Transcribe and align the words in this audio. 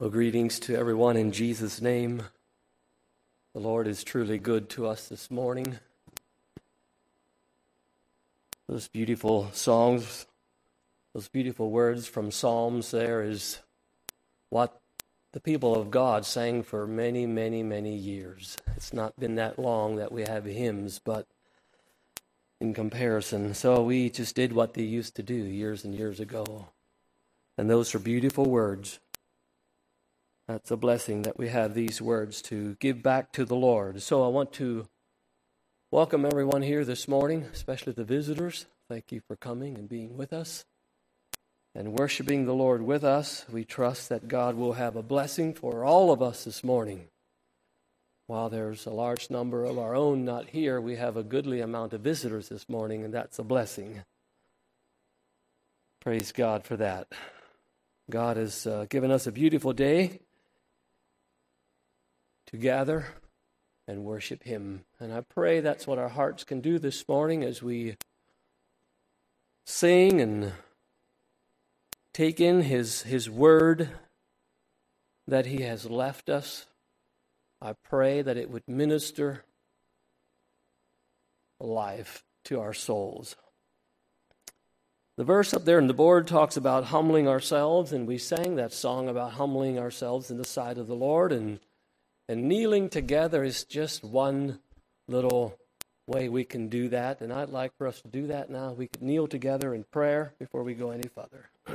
Well, 0.00 0.10
greetings 0.10 0.60
to 0.60 0.76
everyone 0.76 1.16
in 1.16 1.32
Jesus' 1.32 1.82
name. 1.82 2.22
The 3.52 3.58
Lord 3.58 3.88
is 3.88 4.04
truly 4.04 4.38
good 4.38 4.68
to 4.70 4.86
us 4.86 5.08
this 5.08 5.28
morning. 5.28 5.80
Those 8.68 8.86
beautiful 8.86 9.50
songs, 9.52 10.26
those 11.14 11.26
beautiful 11.26 11.72
words 11.72 12.06
from 12.06 12.30
Psalms, 12.30 12.92
there 12.92 13.24
is 13.24 13.58
what 14.50 14.80
the 15.32 15.40
people 15.40 15.74
of 15.74 15.90
God 15.90 16.24
sang 16.24 16.62
for 16.62 16.86
many, 16.86 17.26
many, 17.26 17.64
many 17.64 17.96
years. 17.96 18.56
It's 18.76 18.92
not 18.92 19.18
been 19.18 19.34
that 19.34 19.58
long 19.58 19.96
that 19.96 20.12
we 20.12 20.22
have 20.22 20.44
hymns, 20.44 21.00
but 21.04 21.26
in 22.60 22.72
comparison. 22.72 23.52
So 23.52 23.82
we 23.82 24.10
just 24.10 24.36
did 24.36 24.52
what 24.52 24.74
they 24.74 24.82
used 24.82 25.16
to 25.16 25.24
do 25.24 25.34
years 25.34 25.84
and 25.84 25.92
years 25.92 26.20
ago. 26.20 26.68
And 27.56 27.68
those 27.68 27.96
are 27.96 27.98
beautiful 27.98 28.44
words. 28.44 29.00
That's 30.48 30.70
a 30.70 30.78
blessing 30.78 31.22
that 31.22 31.36
we 31.36 31.48
have 31.48 31.74
these 31.74 32.00
words 32.00 32.40
to 32.42 32.74
give 32.80 33.02
back 33.02 33.32
to 33.32 33.44
the 33.44 33.54
Lord. 33.54 34.00
So 34.00 34.24
I 34.24 34.28
want 34.28 34.50
to 34.54 34.88
welcome 35.90 36.24
everyone 36.24 36.62
here 36.62 36.86
this 36.86 37.06
morning, 37.06 37.44
especially 37.52 37.92
the 37.92 38.02
visitors. 38.02 38.64
Thank 38.88 39.12
you 39.12 39.20
for 39.28 39.36
coming 39.36 39.76
and 39.76 39.90
being 39.90 40.16
with 40.16 40.32
us 40.32 40.64
and 41.74 41.92
worshiping 41.92 42.46
the 42.46 42.54
Lord 42.54 42.80
with 42.80 43.04
us. 43.04 43.44
We 43.52 43.66
trust 43.66 44.08
that 44.08 44.26
God 44.26 44.54
will 44.54 44.72
have 44.72 44.96
a 44.96 45.02
blessing 45.02 45.52
for 45.52 45.84
all 45.84 46.10
of 46.12 46.22
us 46.22 46.44
this 46.44 46.64
morning. 46.64 47.08
While 48.26 48.48
there's 48.48 48.86
a 48.86 48.90
large 48.90 49.28
number 49.28 49.66
of 49.66 49.78
our 49.78 49.94
own 49.94 50.24
not 50.24 50.48
here, 50.48 50.80
we 50.80 50.96
have 50.96 51.18
a 51.18 51.22
goodly 51.22 51.60
amount 51.60 51.92
of 51.92 52.00
visitors 52.00 52.48
this 52.48 52.70
morning, 52.70 53.04
and 53.04 53.12
that's 53.12 53.38
a 53.38 53.44
blessing. 53.44 54.02
Praise 56.00 56.32
God 56.32 56.64
for 56.64 56.78
that. 56.78 57.08
God 58.08 58.38
has 58.38 58.66
uh, 58.66 58.86
given 58.88 59.10
us 59.10 59.26
a 59.26 59.32
beautiful 59.32 59.74
day 59.74 60.20
to 62.50 62.56
gather 62.56 63.06
and 63.86 64.04
worship 64.04 64.42
Him. 64.42 64.84
And 64.98 65.12
I 65.12 65.20
pray 65.20 65.60
that's 65.60 65.86
what 65.86 65.98
our 65.98 66.08
hearts 66.08 66.44
can 66.44 66.60
do 66.60 66.78
this 66.78 67.06
morning 67.06 67.44
as 67.44 67.62
we 67.62 67.96
sing 69.66 70.20
and 70.20 70.52
take 72.14 72.40
in 72.40 72.62
His, 72.62 73.02
His 73.02 73.28
Word 73.28 73.90
that 75.26 75.46
He 75.46 75.62
has 75.62 75.90
left 75.90 76.30
us. 76.30 76.66
I 77.60 77.74
pray 77.84 78.22
that 78.22 78.36
it 78.36 78.50
would 78.50 78.66
minister 78.66 79.44
life 81.60 82.24
to 82.44 82.60
our 82.60 82.72
souls. 82.72 83.36
The 85.18 85.24
verse 85.24 85.52
up 85.52 85.64
there 85.64 85.80
in 85.80 85.88
the 85.88 85.94
board 85.94 86.28
talks 86.28 86.56
about 86.56 86.84
humbling 86.84 87.26
ourselves, 87.26 87.92
and 87.92 88.06
we 88.06 88.18
sang 88.18 88.54
that 88.56 88.72
song 88.72 89.08
about 89.08 89.32
humbling 89.32 89.78
ourselves 89.78 90.30
in 90.30 90.38
the 90.38 90.44
sight 90.44 90.78
of 90.78 90.86
the 90.86 90.94
Lord. 90.94 91.32
And 91.32 91.58
and 92.28 92.44
kneeling 92.44 92.90
together 92.90 93.42
is 93.42 93.64
just 93.64 94.04
one 94.04 94.58
little 95.06 95.56
way 96.06 96.28
we 96.28 96.44
can 96.44 96.68
do 96.68 96.90
that. 96.90 97.22
And 97.22 97.32
I'd 97.32 97.48
like 97.48 97.74
for 97.78 97.86
us 97.86 98.02
to 98.02 98.08
do 98.08 98.26
that 98.26 98.50
now. 98.50 98.72
We 98.72 98.88
could 98.88 99.00
kneel 99.02 99.26
together 99.26 99.74
in 99.74 99.84
prayer 99.84 100.34
before 100.38 100.62
we 100.62 100.74
go 100.74 100.90
any 100.90 101.08
further. 101.08 101.48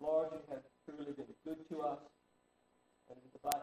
Lord, 0.00 0.28
you 0.32 0.38
have 0.50 0.62
truly 0.86 1.12
been 1.12 1.26
good 1.44 1.68
to 1.70 1.80
us. 1.82 1.98
And, 3.10 3.18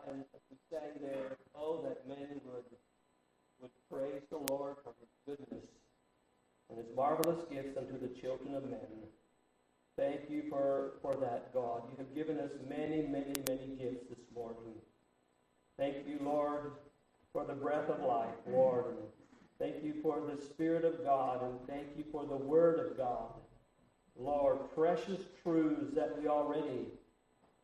and 0.08 0.24
we 0.50 0.58
sang 0.70 1.00
there, 1.02 1.38
oh, 1.56 1.82
that 1.84 2.08
men 2.08 2.42
would, 2.46 2.66
would 3.62 3.72
praise 3.90 4.22
the 4.30 4.38
Lord 4.54 4.76
for 4.84 4.94
his 5.00 5.10
goodness 5.26 5.66
and 6.72 6.80
his 6.80 6.96
marvelous 6.96 7.44
gifts 7.52 7.78
unto 7.78 8.00
the 8.00 8.14
children 8.20 8.56
of 8.56 8.70
men. 8.70 8.80
Thank 9.98 10.30
you 10.30 10.44
for, 10.50 10.94
for 11.02 11.16
that, 11.18 11.54
God. 11.54 11.84
You 11.92 11.98
have 11.98 12.16
given 12.16 12.40
us 12.40 12.52
many, 12.70 13.04
many, 13.04 13.34
many 13.48 13.76
gifts 13.78 14.06
this 14.10 14.26
morning. 14.34 14.74
Thank 15.78 16.08
you, 16.08 16.18
Lord, 16.22 16.72
for 17.34 17.46
the 17.46 17.54
breath 17.54 17.90
of 17.90 18.02
life, 18.04 18.36
Lord. 18.48 18.86
And 18.86 18.98
thank 19.60 19.84
you 19.84 19.96
for 20.02 20.22
the 20.22 20.42
Spirit 20.42 20.86
of 20.86 21.04
God, 21.04 21.44
and 21.44 21.60
thank 21.68 21.88
you 21.98 22.06
for 22.12 22.26
the 22.26 22.38
Word 22.38 22.80
of 22.80 22.98
God. 22.98 23.34
Lord, 24.18 24.58
precious 24.74 25.22
truths 25.44 25.94
that 25.94 26.18
we 26.22 26.28
already 26.28 26.88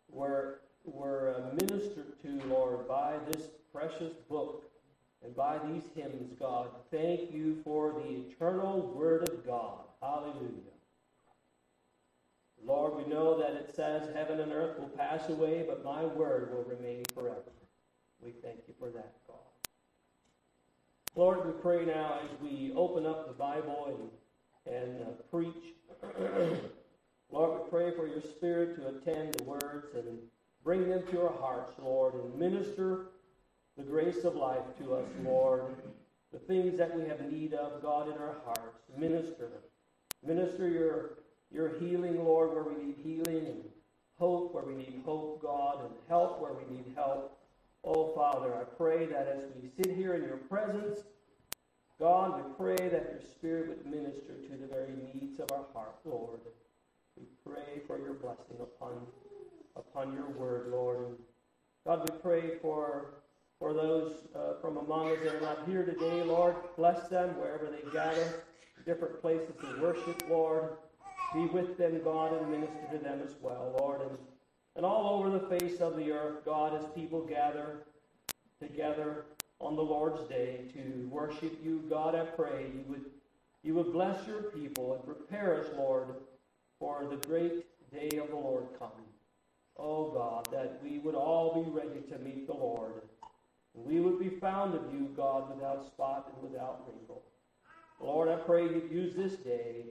were, 0.10 0.60
were 0.84 1.36
uh, 1.36 1.56
ministered 1.56 2.22
to, 2.24 2.42
Lord, 2.48 2.88
by 2.88 3.16
this 3.32 3.44
precious 3.72 4.14
book 4.30 4.67
and 5.24 5.36
by 5.36 5.58
these 5.60 5.84
hymns, 5.96 6.34
God. 6.40 6.70
Thank 6.92 7.34
you 7.34 7.58
for 7.64 7.94
the 7.94 8.10
eternal 8.30 8.94
Word 8.96 9.28
of 9.30 9.46
God. 9.46 9.80
Hallelujah. 10.02 10.68
Lord, 12.66 12.96
we 12.98 13.06
know 13.06 13.38
that 13.40 13.52
it 13.52 13.74
says 13.76 14.10
heaven 14.14 14.40
and 14.40 14.52
earth 14.52 14.80
will 14.80 14.90
pass 14.90 15.30
away, 15.30 15.64
but 15.68 15.86
my 15.86 16.04
word 16.04 16.54
will 16.54 16.64
remain 16.64 17.04
forever. 17.14 17.52
We 18.22 18.32
thank 18.44 18.60
you 18.68 18.74
for 18.80 18.90
that, 18.90 19.14
God. 19.28 19.38
Lord, 21.16 21.46
we 21.46 21.52
pray 21.62 21.86
now 21.86 22.20
as 22.24 22.42
we 22.42 22.74
open 22.76 23.06
up 23.06 23.28
the 23.28 23.34
Bible 23.34 24.12
and, 24.68 24.76
and 24.76 25.02
uh, 25.02 25.06
preach. 25.32 25.76
Lord, 27.32 27.62
we 27.64 27.70
pray 27.70 27.92
for 27.96 28.08
your 28.08 28.22
Spirit 28.22 28.76
to 28.76 28.88
attend 28.88 29.36
the 29.36 29.44
words 29.44 29.96
and 29.96 30.20
bring 30.64 30.90
them 30.90 31.04
to 31.12 31.22
our 31.22 31.34
hearts, 31.40 31.74
Lord, 31.82 32.16
and 32.16 32.36
minister 32.36 33.08
the 33.78 33.84
grace 33.84 34.24
of 34.24 34.36
life 34.36 34.64
to 34.80 34.96
us, 34.96 35.06
Lord. 35.24 35.76
The 36.34 36.40
things 36.40 36.78
that 36.78 36.98
we 36.98 37.08
have 37.08 37.32
need 37.32 37.54
of, 37.54 37.82
God, 37.82 38.08
in 38.08 38.16
our 38.16 38.36
hearts. 38.44 38.84
Minister. 38.98 39.50
Minister 40.26 40.68
your, 40.68 41.12
your 41.52 41.80
healing, 41.80 42.24
Lord, 42.24 42.54
where 42.54 42.64
we 42.64 42.84
need 42.84 42.96
healing, 43.04 43.46
and 43.46 43.64
hope 44.18 44.54
where 44.54 44.66
we 44.66 44.74
need 44.74 45.02
hope, 45.06 45.42
God, 45.42 45.86
and 45.86 45.94
help 46.10 46.42
where 46.42 46.54
we 46.54 46.76
need 46.76 46.86
help. 46.96 47.38
Oh, 47.84 48.14
Father, 48.16 48.56
I 48.56 48.64
pray 48.64 49.06
that 49.06 49.28
as 49.28 49.44
we 49.62 49.70
sit 49.82 49.96
here 49.96 50.16
in 50.16 50.24
your 50.24 50.38
presence, 50.38 51.00
God, 52.00 52.44
we 52.44 52.54
pray 52.58 52.90
that 52.90 53.10
your 53.12 53.22
Spirit 53.22 53.70
would 53.70 53.86
minister 53.86 54.34
to 54.50 54.58
the 54.58 54.68
very 54.68 54.94
needs 55.14 55.40
of 55.40 55.52
our 55.52 55.66
heart, 55.74 55.96
Lord. 56.04 56.40
We 57.16 57.26
pray 57.46 57.82
for 57.86 57.98
your 58.00 58.14
blessing 58.14 58.58
upon, 58.60 58.94
upon 59.76 60.14
your 60.14 60.30
word, 60.30 60.68
Lord. 60.70 61.18
God, 61.86 62.10
we 62.10 62.18
pray 62.20 62.58
for 62.62 63.14
for 63.60 63.74
those 63.74 64.14
uh, 64.36 64.60
from 64.62 64.78
among 64.78 65.12
us 65.12 65.18
that 65.24 65.36
are 65.36 65.42
not 65.42 65.68
here 65.68 65.84
today, 65.84 66.24
Lord. 66.24 66.56
Bless 66.76 67.08
them 67.08 67.30
wherever 67.38 67.66
they 67.66 67.90
gather, 67.92 68.44
different 68.86 69.20
places 69.22 69.54
to 69.62 69.82
worship, 69.82 70.24
Lord. 70.30 70.70
Be 71.34 71.46
with 71.46 71.78
them, 71.78 72.00
God, 72.04 72.40
and 72.40 72.52
minister 72.52 72.88
to 72.92 72.98
them 73.00 73.22
as 73.24 73.34
well, 73.42 73.76
Lord. 73.80 74.02
And, 74.02 74.18
and 74.76 74.86
all 74.86 75.20
over 75.20 75.30
the 75.30 75.60
face 75.60 75.82
of 75.82 75.98
the 75.98 76.12
earth, 76.12 76.46
God, 76.46 76.76
as 76.76 76.86
people 76.96 77.22
gather 77.22 77.84
together 78.62 79.26
on 79.60 79.76
the 79.76 79.82
Lord's 79.82 80.28
day 80.30 80.62
to 80.74 81.08
worship 81.10 81.58
you, 81.64 81.84
God, 81.90 82.16
I 82.16 82.26
pray 82.26 82.68
you 82.74 82.84
would, 82.88 83.06
you 83.64 83.74
would 83.74 83.92
bless 83.92 84.26
your 84.28 84.44
people 84.44 84.94
and 84.94 85.04
prepare 85.04 85.60
us, 85.60 85.68
Lord, 85.76 86.10
for 86.80 87.08
the 87.10 87.28
great 87.28 87.66
day 87.92 88.18
of 88.18 88.30
the 88.30 88.36
Lord 88.36 88.66
coming. 88.78 88.94
Oh, 89.78 90.12
God, 90.12 90.48
that 90.52 90.80
we 90.84 91.00
would 91.00 91.16
all 91.16 91.64
be 91.64 91.70
ready 91.70 92.02
to 92.10 92.20
meet 92.20 92.48
the 92.48 92.54
Lord 92.54 92.94
we 93.86 94.00
would 94.00 94.20
be 94.20 94.30
found 94.30 94.76
of 94.76 94.82
you, 94.94 95.10
God, 95.16 95.54
without 95.54 95.86
spot 95.86 96.32
and 96.34 96.52
without 96.52 96.84
wrinkle. 96.88 97.24
Lord, 98.00 98.30
I 98.30 98.36
pray 98.36 98.64
you'd 98.64 98.92
use 98.92 99.16
this 99.16 99.36
day 99.36 99.86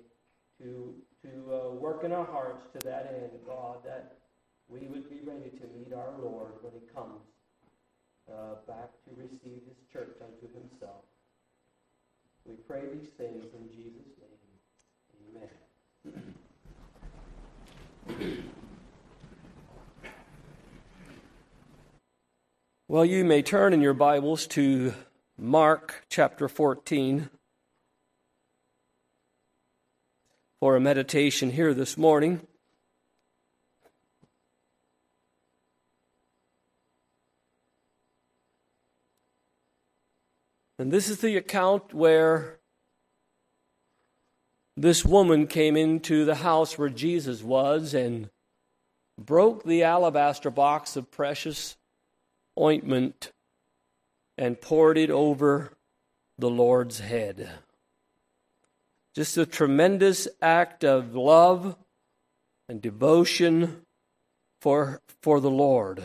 to, 0.60 0.94
to 1.22 1.54
uh, 1.54 1.70
work 1.70 2.04
in 2.04 2.12
our 2.12 2.24
hearts 2.24 2.64
to 2.72 2.78
that 2.86 3.14
end, 3.14 3.32
God, 3.46 3.78
that 3.84 4.16
we 4.68 4.86
would 4.86 5.08
be 5.10 5.20
ready 5.24 5.50
to 5.50 5.66
meet 5.76 5.92
our 5.92 6.12
Lord 6.20 6.52
when 6.62 6.72
he 6.72 6.80
comes 6.94 7.22
uh, 8.30 8.56
back 8.66 8.90
to 9.04 9.10
receive 9.16 9.62
his 9.66 9.78
church 9.92 10.16
unto 10.20 10.52
himself. 10.52 11.04
We 12.44 12.54
pray 12.68 12.82
these 12.92 13.10
things 13.16 13.44
in 13.54 13.68
Jesus' 13.68 14.12
name. 14.20 15.44
Amen. 18.14 18.44
Well, 22.88 23.04
you 23.04 23.24
may 23.24 23.42
turn 23.42 23.72
in 23.72 23.80
your 23.80 23.94
Bibles 23.94 24.46
to 24.46 24.94
Mark 25.36 26.04
chapter 26.08 26.48
14 26.48 27.28
for 30.60 30.76
a 30.76 30.80
meditation 30.80 31.50
here 31.50 31.74
this 31.74 31.98
morning. 31.98 32.46
And 40.78 40.92
this 40.92 41.08
is 41.08 41.18
the 41.18 41.36
account 41.36 41.92
where 41.92 42.60
this 44.76 45.04
woman 45.04 45.48
came 45.48 45.76
into 45.76 46.24
the 46.24 46.36
house 46.36 46.78
where 46.78 46.88
Jesus 46.88 47.42
was 47.42 47.94
and 47.94 48.30
broke 49.18 49.64
the 49.64 49.82
alabaster 49.82 50.50
box 50.50 50.94
of 50.94 51.10
precious 51.10 51.76
ointment 52.58 53.32
and 54.38 54.60
poured 54.60 54.98
it 54.98 55.10
over 55.10 55.72
the 56.38 56.50
Lord's 56.50 57.00
head. 57.00 57.50
Just 59.14 59.36
a 59.38 59.46
tremendous 59.46 60.28
act 60.42 60.84
of 60.84 61.14
love 61.14 61.76
and 62.68 62.82
devotion 62.82 63.82
for, 64.60 65.00
for 65.22 65.40
the 65.40 65.50
Lord. 65.50 66.02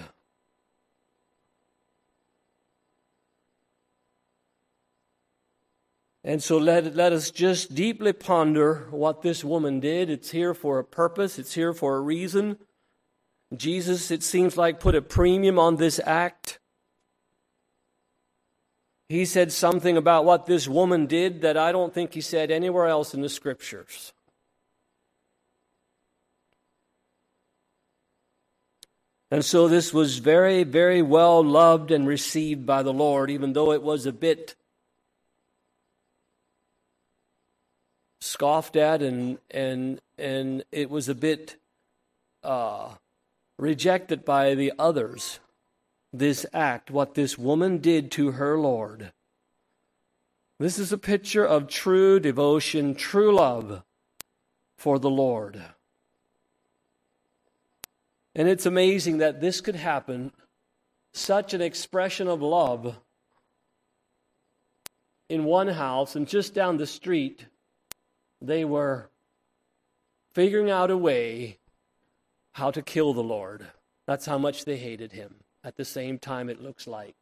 And 6.24 6.42
so 6.42 6.58
let, 6.58 6.96
let 6.96 7.14
us 7.14 7.32
just 7.32 7.74
deeply 7.74 8.14
ponder 8.14 8.88
what 8.92 9.24
this 9.24 9.44
woman 9.44 9.80
did. 9.80 10.10
It's 10.10 10.30
here 10.30 10.54
for 10.54 10.78
a 10.78 10.84
purpose, 10.84 11.40
it's 11.40 11.56
here 11.56 11.74
for 11.74 11.98
a 11.98 12.02
reason. 12.02 12.58
Jesus, 13.56 14.12
it 14.12 14.24
seems 14.24 14.58
like, 14.58 14.80
put 14.80 14.96
a 14.96 15.02
premium 15.02 15.60
on 15.60 15.76
this 15.76 16.00
act. 16.06 16.60
He 19.10 19.26
said 19.26 19.52
something 19.52 19.98
about 19.98 20.24
what 20.24 20.46
this 20.46 20.68
woman 20.68 21.06
did 21.06 21.42
that 21.42 21.58
I 21.58 21.74
don't 21.74 21.94
think 21.94 22.14
he 22.14 22.22
said 22.22 22.50
anywhere 22.50 22.88
else 22.88 23.14
in 23.14 23.22
the 23.22 23.28
scriptures. 23.28 24.14
And 29.30 29.44
so 29.44 29.68
this 29.68 29.94
was 29.94 30.18
very, 30.18 30.64
very 30.64 31.02
well 31.02 31.44
loved 31.44 31.92
and 31.92 32.08
received 32.08 32.66
by 32.66 32.84
the 32.84 32.94
Lord, 32.94 33.30
even 33.30 33.54
though 33.54 33.72
it 33.72 33.82
was 33.82 34.06
a 34.06 34.12
bit 34.12 34.56
scoffed 38.20 38.76
at 38.76 39.02
and 39.02 39.40
and 39.50 40.00
and 40.18 40.64
it 40.72 40.90
was 40.90 41.10
a 41.10 41.16
bit 41.16 41.58
uh, 42.44 42.94
rejected 43.62 44.26
by 44.26 44.56
the 44.56 44.74
others. 44.80 45.40
This 46.12 46.48
act, 46.52 46.90
what 46.90 47.14
this 47.14 47.38
woman 47.38 47.78
did 47.78 48.12
to 48.14 48.32
her 48.32 48.58
Lord. 48.58 49.14
This 50.60 50.80
is 50.80 50.92
a 50.92 50.98
picture 50.98 51.46
of 51.46 51.68
true 51.68 52.20
devotion, 52.20 52.96
true 52.96 53.34
love 53.34 53.84
for 54.78 54.98
the 54.98 55.12
Lord. 55.12 55.62
And 58.34 58.48
it's 58.48 58.66
amazing 58.66 59.20
that 59.20 59.42
this 59.42 59.62
could 59.62 59.76
happen, 59.76 60.32
such 61.14 61.54
an 61.54 61.62
expression 61.62 62.28
of 62.28 62.42
love 62.42 62.96
in 65.30 65.46
one 65.46 65.68
house, 65.68 66.16
and 66.16 66.28
just 66.28 66.56
down 66.56 66.78
the 66.78 66.88
street, 66.88 67.46
they 68.42 68.66
were 68.66 69.08
figuring 70.34 70.72
out 70.72 70.90
a 70.90 70.98
way 70.98 71.60
how 72.54 72.72
to 72.72 72.82
kill 72.82 73.14
the 73.14 73.24
Lord. 73.24 73.68
That's 74.08 74.26
how 74.26 74.38
much 74.38 74.66
they 74.66 74.78
hated 74.78 75.12
him. 75.12 75.36
At 75.64 75.78
the 75.78 75.86
same 75.86 76.18
time, 76.18 76.50
it 76.50 76.62
looks 76.62 76.88
like. 76.88 77.16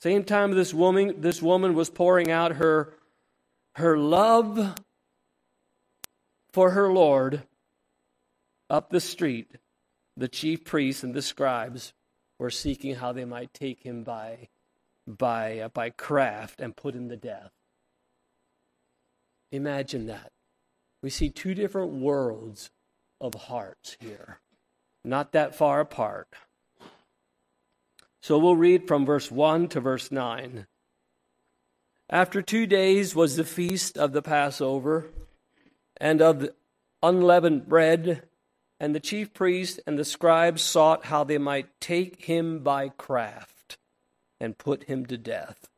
Same 0.00 0.24
time 0.24 0.50
this 0.52 0.74
woman, 0.74 1.20
this 1.20 1.40
woman 1.40 1.74
was 1.74 1.90
pouring 1.90 2.30
out 2.30 2.56
her, 2.56 2.94
her 3.76 3.96
love 3.96 4.74
for 6.52 6.70
her 6.70 6.92
Lord 6.92 7.42
up 8.68 8.90
the 8.90 9.00
street. 9.00 9.56
The 10.16 10.28
chief 10.28 10.64
priests 10.64 11.04
and 11.04 11.14
the 11.14 11.22
scribes 11.22 11.92
were 12.38 12.50
seeking 12.50 12.96
how 12.96 13.12
they 13.12 13.24
might 13.24 13.54
take 13.54 13.82
him 13.84 14.02
by, 14.02 14.48
by, 15.06 15.60
uh, 15.60 15.68
by 15.68 15.90
craft 15.90 16.60
and 16.60 16.76
put 16.76 16.94
him 16.94 17.08
to 17.08 17.16
death. 17.16 17.52
Imagine 19.52 20.06
that. 20.06 20.32
We 21.02 21.10
see 21.10 21.30
two 21.30 21.54
different 21.54 21.92
worlds 21.92 22.70
of 23.22 23.34
hearts 23.34 23.96
here, 24.00 24.40
not 25.04 25.32
that 25.32 25.54
far 25.54 25.80
apart. 25.80 26.28
So 28.20 28.38
we'll 28.38 28.56
read 28.56 28.86
from 28.86 29.06
verse 29.06 29.30
1 29.30 29.68
to 29.68 29.80
verse 29.80 30.12
9. 30.12 30.66
After 32.10 32.42
two 32.42 32.66
days 32.66 33.14
was 33.14 33.36
the 33.36 33.44
feast 33.44 33.96
of 33.96 34.12
the 34.12 34.22
Passover 34.22 35.06
and 35.96 36.20
of 36.20 36.40
the 36.40 36.54
unleavened 37.02 37.68
bread, 37.68 38.28
and 38.78 38.94
the 38.94 39.00
chief 39.00 39.32
priests 39.32 39.80
and 39.86 39.98
the 39.98 40.04
scribes 40.04 40.60
sought 40.60 41.06
how 41.06 41.24
they 41.24 41.38
might 41.38 41.80
take 41.80 42.24
him 42.24 42.58
by 42.58 42.88
craft 42.90 43.78
and 44.40 44.58
put 44.58 44.84
him 44.84 45.06
to 45.06 45.16
death. 45.16 45.68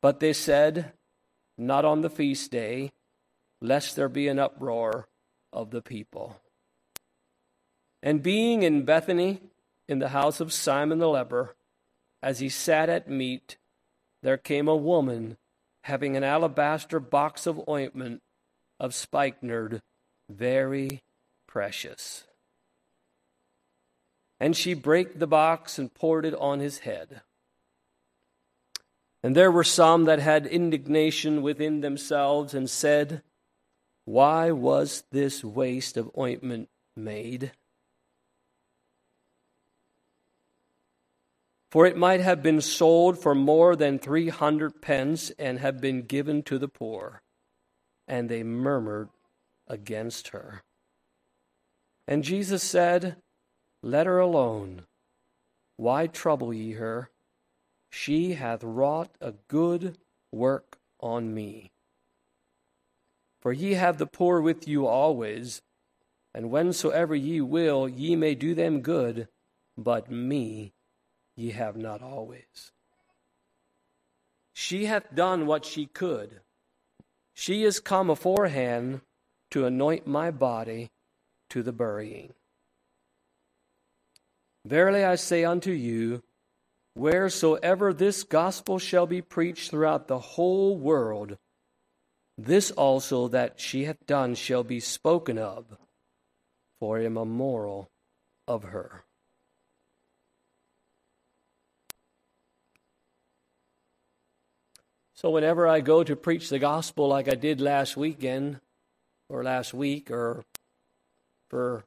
But 0.00 0.20
they 0.20 0.32
said, 0.32 0.92
not 1.58 1.84
on 1.84 2.00
the 2.00 2.10
feast 2.10 2.50
day, 2.50 2.92
lest 3.60 3.96
there 3.96 4.08
be 4.08 4.28
an 4.28 4.38
uproar 4.38 5.08
of 5.52 5.70
the 5.70 5.82
people. 5.82 6.40
And 8.02 8.22
being 8.22 8.62
in 8.62 8.84
Bethany, 8.84 9.40
in 9.88 9.98
the 9.98 10.08
house 10.08 10.40
of 10.40 10.52
Simon 10.52 10.98
the 10.98 11.08
leper, 11.08 11.56
as 12.22 12.38
he 12.38 12.48
sat 12.48 12.88
at 12.88 13.08
meat, 13.08 13.56
there 14.22 14.38
came 14.38 14.68
a 14.68 14.76
woman 14.76 15.36
having 15.84 16.16
an 16.16 16.24
alabaster 16.24 17.00
box 17.00 17.46
of 17.46 17.60
ointment 17.68 18.22
of 18.78 18.94
spikenard, 18.94 19.82
very 20.28 21.02
precious. 21.46 22.24
And 24.38 24.56
she 24.56 24.72
brake 24.72 25.18
the 25.18 25.26
box 25.26 25.78
and 25.78 25.92
poured 25.92 26.24
it 26.24 26.34
on 26.34 26.60
his 26.60 26.80
head. 26.80 27.20
And 29.22 29.34
there 29.36 29.50
were 29.50 29.64
some 29.64 30.04
that 30.04 30.18
had 30.18 30.46
indignation 30.46 31.42
within 31.42 31.80
themselves 31.80 32.54
and 32.54 32.70
said, 32.70 33.22
Why 34.10 34.50
was 34.50 35.04
this 35.12 35.44
waste 35.44 35.96
of 35.96 36.10
ointment 36.18 36.68
made? 36.96 37.52
For 41.70 41.86
it 41.86 41.96
might 41.96 42.18
have 42.18 42.42
been 42.42 42.60
sold 42.60 43.22
for 43.22 43.36
more 43.36 43.76
than 43.76 44.00
three 44.00 44.28
hundred 44.28 44.82
pence 44.82 45.30
and 45.38 45.60
have 45.60 45.80
been 45.80 46.02
given 46.02 46.42
to 46.42 46.58
the 46.58 46.66
poor. 46.66 47.22
And 48.08 48.28
they 48.28 48.42
murmured 48.42 49.10
against 49.68 50.30
her. 50.30 50.64
And 52.08 52.24
Jesus 52.24 52.64
said, 52.64 53.14
Let 53.80 54.06
her 54.06 54.18
alone. 54.18 54.86
Why 55.76 56.08
trouble 56.08 56.52
ye 56.52 56.72
her? 56.72 57.10
She 57.90 58.32
hath 58.32 58.64
wrought 58.64 59.14
a 59.20 59.34
good 59.46 59.98
work 60.32 60.78
on 60.98 61.32
me. 61.32 61.70
For 63.40 63.52
ye 63.52 63.74
have 63.74 63.98
the 63.98 64.06
poor 64.06 64.40
with 64.40 64.68
you 64.68 64.86
always, 64.86 65.62
and 66.34 66.50
whensoever 66.50 67.14
ye 67.14 67.40
will, 67.40 67.88
ye 67.88 68.14
may 68.16 68.34
do 68.34 68.54
them 68.54 68.80
good, 68.80 69.28
but 69.76 70.10
me 70.10 70.74
ye 71.36 71.50
have 71.52 71.76
not 71.76 72.02
always. 72.02 72.72
She 74.52 74.86
hath 74.86 75.14
done 75.14 75.46
what 75.46 75.64
she 75.64 75.86
could. 75.86 76.40
She 77.34 77.64
is 77.64 77.80
come 77.80 78.10
aforehand 78.10 79.00
to 79.50 79.64
anoint 79.64 80.06
my 80.06 80.30
body 80.30 80.90
to 81.48 81.62
the 81.62 81.72
burying. 81.72 82.34
Verily 84.66 85.02
I 85.02 85.14
say 85.14 85.44
unto 85.44 85.70
you, 85.70 86.22
Wheresoever 86.94 87.94
this 87.94 88.24
gospel 88.24 88.78
shall 88.78 89.06
be 89.06 89.22
preached 89.22 89.70
throughout 89.70 90.08
the 90.08 90.18
whole 90.18 90.76
world, 90.76 91.38
this 92.44 92.70
also 92.70 93.28
that 93.28 93.60
she 93.60 93.84
hath 93.84 94.06
done 94.06 94.34
shall 94.34 94.64
be 94.64 94.80
spoken 94.80 95.38
of 95.38 95.64
for 96.78 96.98
a 96.98 97.10
memorial 97.10 97.90
of 98.48 98.64
her. 98.64 99.04
So, 105.14 105.28
whenever 105.28 105.68
I 105.68 105.80
go 105.80 106.02
to 106.02 106.16
preach 106.16 106.48
the 106.48 106.58
gospel 106.58 107.08
like 107.08 107.28
I 107.28 107.34
did 107.34 107.60
last 107.60 107.94
weekend, 107.94 108.58
or 109.28 109.44
last 109.44 109.74
week, 109.74 110.10
or 110.10 110.44
for 111.50 111.84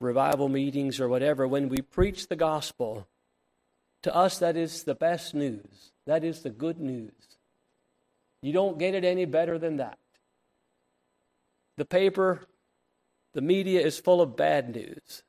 revival 0.00 0.48
meetings 0.48 0.98
or 0.98 1.08
whatever, 1.08 1.46
when 1.46 1.68
we 1.68 1.82
preach 1.82 2.28
the 2.28 2.36
gospel, 2.36 3.06
to 4.02 4.14
us, 4.14 4.38
that 4.38 4.56
is 4.56 4.84
the 4.84 4.94
best 4.94 5.34
news. 5.34 5.92
That 6.06 6.24
is 6.24 6.42
the 6.42 6.50
good 6.50 6.80
news. 6.80 7.27
You 8.42 8.52
don't 8.52 8.78
get 8.78 8.94
it 8.94 9.04
any 9.04 9.24
better 9.24 9.58
than 9.58 9.76
that. 9.78 9.98
The 11.76 11.84
paper, 11.84 12.46
the 13.34 13.40
media 13.40 13.80
is 13.80 13.98
full 13.98 14.20
of 14.20 14.36
bad 14.36 14.74
news. 14.74 15.22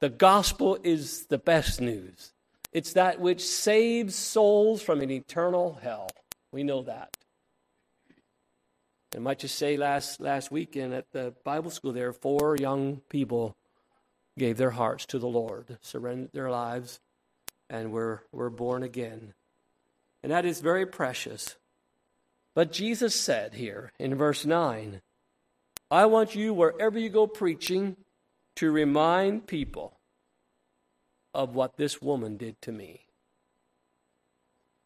The 0.00 0.08
gospel 0.08 0.78
is 0.82 1.26
the 1.26 1.38
best 1.38 1.80
news. 1.80 2.32
It's 2.72 2.92
that 2.92 3.20
which 3.20 3.44
saves 3.44 4.14
souls 4.14 4.82
from 4.82 5.00
an 5.00 5.10
eternal 5.10 5.78
hell. 5.82 6.08
We 6.52 6.62
know 6.62 6.82
that. 6.82 7.16
And 9.14 9.24
might 9.24 9.38
just 9.38 9.56
say 9.56 9.76
last 9.76 10.20
last 10.20 10.50
weekend 10.50 10.92
at 10.92 11.10
the 11.12 11.32
Bible 11.42 11.70
school 11.70 11.92
there, 11.92 12.12
four 12.12 12.56
young 12.56 13.00
people 13.08 13.56
gave 14.38 14.58
their 14.58 14.72
hearts 14.72 15.06
to 15.06 15.18
the 15.18 15.28
Lord, 15.28 15.78
surrendered 15.80 16.32
their 16.32 16.50
lives 16.50 17.00
and 17.68 17.92
we're, 17.92 18.20
we're 18.32 18.50
born 18.50 18.82
again. 18.82 19.34
And 20.22 20.32
that 20.32 20.44
is 20.44 20.60
very 20.60 20.86
precious. 20.86 21.56
But 22.56 22.72
Jesus 22.72 23.14
said 23.14 23.52
here 23.52 23.92
in 23.98 24.14
verse 24.14 24.46
9, 24.46 25.02
I 25.90 26.06
want 26.06 26.34
you, 26.34 26.54
wherever 26.54 26.98
you 26.98 27.10
go 27.10 27.26
preaching, 27.26 27.96
to 28.54 28.70
remind 28.70 29.46
people 29.46 29.98
of 31.34 31.54
what 31.54 31.76
this 31.76 32.00
woman 32.00 32.38
did 32.38 32.62
to 32.62 32.72
me. 32.72 33.02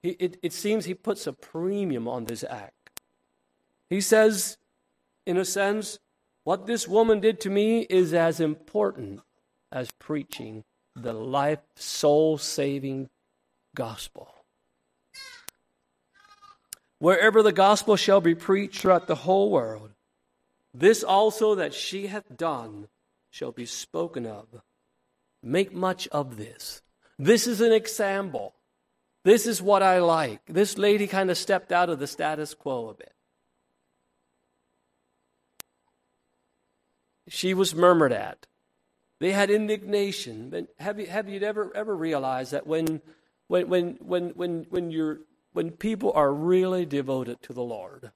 he, 0.03 0.11
it, 0.19 0.37
it 0.43 0.53
seems 0.53 0.85
he 0.85 0.95
puts 0.95 1.29
a 1.29 1.33
premium 1.33 2.09
on 2.09 2.25
this 2.25 2.43
act. 2.43 2.91
He 3.89 4.01
says, 4.01 4.57
in 5.25 5.37
a 5.37 5.45
sense, 5.45 6.01
what 6.43 6.67
this 6.67 6.89
woman 6.89 7.21
did 7.21 7.39
to 7.43 7.51
me 7.51 7.83
is 7.83 8.13
as 8.13 8.41
important 8.41 9.21
as 9.71 9.93
preaching 9.93 10.65
the 10.97 11.13
life, 11.13 11.61
soul 11.77 12.37
saving 12.37 13.11
gospel. 13.77 14.40
Wherever 17.01 17.43
the 17.43 17.51
gospel 17.51 17.97
shall 17.97 18.21
be 18.21 18.35
preached 18.35 18.81
throughout 18.81 19.09
the 19.09 19.15
whole 19.17 19.51
world, 19.51 19.91
this 20.73 21.03
also 21.03 21.57
that 21.57 21.75
she 21.75 22.07
hath 22.07 22.37
done 22.37 22.89
shall 23.31 23.53
be 23.53 23.67
spoken 23.67 24.27
of. 24.27 24.47
Make 25.43 25.73
much 25.73 26.07
of 26.09 26.37
this. 26.37 26.83
This 27.19 27.47
is 27.47 27.63
an 27.63 27.73
example. 27.73 28.55
This 29.25 29.47
is 29.47 29.63
what 29.63 29.83
I 29.83 29.99
like. 29.99 30.41
This 30.47 30.77
lady 30.77 31.07
kind 31.07 31.31
of 31.31 31.39
stepped 31.39 31.73
out 31.73 31.89
of 31.89 31.99
the 31.99 32.07
status 32.07 32.53
quo 32.55 32.91
a 32.91 32.95
bit. 32.95 33.15
She 37.29 37.55
was 37.55 37.75
murmured 37.75 38.13
at. 38.13 38.47
They 39.21 39.33
had 39.33 39.51
indignation. 39.51 40.69
Have 40.79 41.01
you, 41.01 41.07
have 41.07 41.29
you 41.29 41.41
ever, 41.41 41.75
ever 41.75 41.97
realized 41.97 42.53
that 42.53 42.67
when, 42.67 43.01
when, 43.49 43.69
when, 43.69 43.99
when, 44.01 44.31
when, 44.31 44.67
when, 44.69 44.91
you're, 44.91 45.21
when 45.53 45.71
people 45.71 46.13
are 46.15 46.33
really 46.33 46.87
devoted 46.87 47.43
to 47.43 47.53
the 47.53 47.63
Lord 47.63 48.13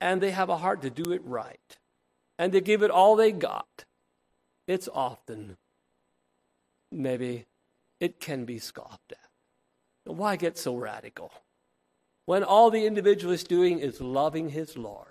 and 0.00 0.20
they 0.20 0.30
have 0.30 0.48
a 0.48 0.58
heart 0.58 0.82
to 0.82 0.90
do 0.90 1.12
it 1.12 1.22
right 1.24 1.78
and 2.38 2.52
they 2.52 2.60
give 2.60 2.82
it 2.82 2.90
all 2.90 3.16
they 3.16 3.32
got, 3.32 3.84
it's 4.66 4.88
often 4.92 5.56
maybe 6.92 7.46
it 8.00 8.20
can 8.20 8.44
be 8.44 8.58
scoffed 8.58 9.12
at. 9.12 9.18
Why 10.04 10.36
get 10.36 10.56
so 10.56 10.76
radical? 10.76 11.32
When 12.24 12.44
all 12.44 12.70
the 12.70 12.86
individual 12.86 13.32
is 13.32 13.44
doing 13.44 13.78
is 13.78 14.00
loving 14.00 14.50
his 14.50 14.76
Lord. 14.76 15.06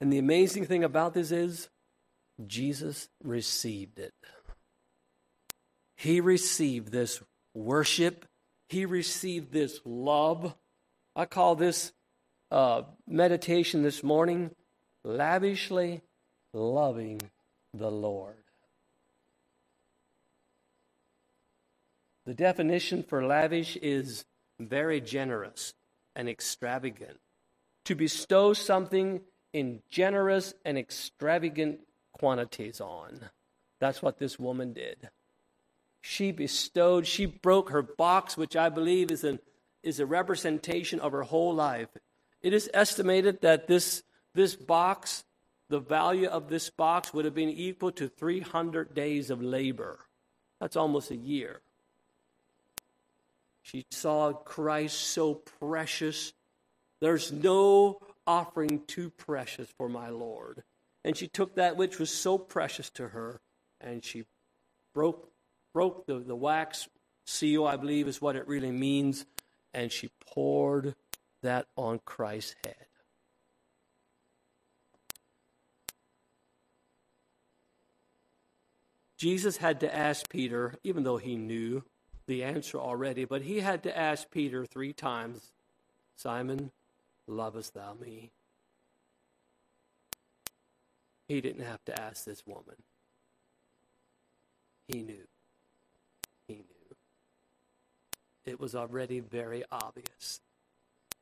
And 0.00 0.12
the 0.12 0.18
amazing 0.18 0.66
thing 0.66 0.84
about 0.84 1.14
this 1.14 1.30
is 1.30 1.68
Jesus 2.46 3.08
received 3.22 3.98
it. 3.98 4.14
He 5.96 6.20
received 6.20 6.92
this 6.92 7.22
worship. 7.54 8.26
He 8.68 8.84
received 8.84 9.52
this 9.52 9.80
love. 9.84 10.54
I 11.14 11.24
call 11.24 11.54
this 11.54 11.92
uh, 12.50 12.82
meditation 13.06 13.82
this 13.82 14.02
morning 14.02 14.50
lavishly 15.04 16.02
loving 16.52 17.20
the 17.72 17.90
Lord. 17.90 18.36
The 22.24 22.34
definition 22.34 23.04
for 23.04 23.24
lavish 23.24 23.76
is 23.76 24.24
very 24.58 25.00
generous 25.00 25.74
and 26.16 26.28
extravagant. 26.28 27.20
To 27.84 27.94
bestow 27.94 28.52
something 28.52 29.20
in 29.52 29.80
generous 29.90 30.54
and 30.64 30.76
extravagant 30.76 31.80
quantities 32.12 32.80
on. 32.80 33.20
That's 33.78 34.02
what 34.02 34.18
this 34.18 34.38
woman 34.38 34.72
did. 34.72 35.08
She 36.08 36.30
bestowed, 36.30 37.04
she 37.04 37.26
broke 37.26 37.70
her 37.70 37.82
box, 37.82 38.36
which 38.36 38.54
I 38.54 38.68
believe 38.68 39.10
is, 39.10 39.24
an, 39.24 39.40
is 39.82 39.98
a 39.98 40.06
representation 40.06 41.00
of 41.00 41.10
her 41.10 41.24
whole 41.24 41.52
life. 41.52 41.88
It 42.42 42.52
is 42.52 42.70
estimated 42.72 43.40
that 43.40 43.66
this, 43.66 44.04
this 44.32 44.54
box, 44.54 45.24
the 45.68 45.80
value 45.80 46.28
of 46.28 46.48
this 46.48 46.70
box 46.70 47.12
would 47.12 47.24
have 47.24 47.34
been 47.34 47.48
equal 47.50 47.90
to 47.90 48.08
300 48.08 48.94
days 48.94 49.30
of 49.30 49.42
labor. 49.42 49.98
That's 50.60 50.76
almost 50.76 51.10
a 51.10 51.16
year. 51.16 51.60
She 53.62 53.84
saw 53.90 54.32
Christ 54.32 55.00
so 55.08 55.34
precious. 55.34 56.32
There's 57.00 57.32
no 57.32 57.98
offering 58.28 58.82
too 58.86 59.10
precious 59.10 59.68
for 59.76 59.88
my 59.88 60.10
Lord. 60.10 60.62
And 61.04 61.16
she 61.16 61.26
took 61.26 61.56
that 61.56 61.76
which 61.76 61.98
was 61.98 62.10
so 62.10 62.38
precious 62.38 62.90
to 62.90 63.08
her 63.08 63.40
and 63.80 64.04
she 64.04 64.24
broke 64.94 65.32
broke 65.76 66.06
the, 66.06 66.18
the 66.20 66.34
wax 66.34 66.88
seal, 67.26 67.66
I 67.66 67.76
believe 67.76 68.08
is 68.08 68.22
what 68.22 68.34
it 68.34 68.48
really 68.48 68.70
means, 68.70 69.26
and 69.74 69.92
she 69.92 70.08
poured 70.32 70.94
that 71.42 71.66
on 71.76 72.00
Christ's 72.06 72.54
head. 72.64 72.86
Jesus 79.18 79.58
had 79.58 79.80
to 79.80 79.94
ask 79.94 80.30
Peter, 80.30 80.76
even 80.82 81.04
though 81.04 81.18
he 81.18 81.36
knew, 81.36 81.84
the 82.26 82.42
answer 82.42 82.78
already, 82.78 83.26
but 83.26 83.42
he 83.42 83.60
had 83.60 83.82
to 83.82 83.94
ask 83.94 84.30
Peter 84.30 84.64
three 84.64 84.94
times 84.94 85.52
Simon, 86.16 86.70
lovest 87.26 87.74
thou 87.74 87.92
me? 88.00 88.30
He 91.28 91.42
didn't 91.42 91.66
have 91.66 91.84
to 91.84 92.00
ask 92.00 92.24
this 92.24 92.46
woman. 92.46 92.76
He 94.88 95.02
knew. 95.02 95.26
He 96.48 96.54
knew. 96.54 96.96
It 98.46 98.60
was 98.60 98.74
already 98.74 99.20
very 99.20 99.64
obvious. 99.70 100.40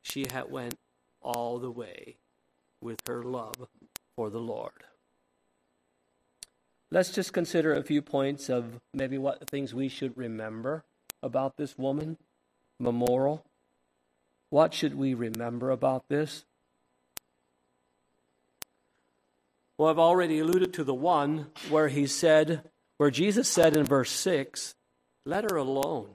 She 0.03 0.27
had 0.31 0.51
went 0.51 0.75
all 1.21 1.57
the 1.57 1.71
way 1.71 2.17
with 2.81 2.99
her 3.07 3.23
love 3.23 3.67
for 4.15 4.29
the 4.29 4.39
Lord. 4.39 4.83
Let's 6.91 7.09
just 7.09 7.33
consider 7.33 7.73
a 7.73 7.83
few 7.83 8.03
points 8.03 8.47
of 8.47 8.79
maybe 8.93 9.17
what 9.17 9.49
things 9.49 9.73
we 9.73 9.89
should 9.89 10.15
remember 10.15 10.83
about 11.23 11.57
this 11.57 11.77
woman, 11.77 12.17
memorial. 12.79 13.43
What 14.51 14.73
should 14.73 14.95
we 14.95 15.15
remember 15.15 15.71
about 15.71 16.07
this? 16.07 16.45
Well, 19.77 19.89
I've 19.89 19.99
already 19.99 20.39
alluded 20.39 20.73
to 20.75 20.83
the 20.83 20.93
one 20.93 21.47
where 21.69 21.89
he 21.89 22.05
said, 22.05 22.69
where 22.97 23.11
Jesus 23.11 23.49
said 23.49 23.75
in 23.75 23.83
verse 23.83 24.11
6, 24.11 24.75
Let 25.25 25.49
her 25.49 25.57
alone. 25.57 26.09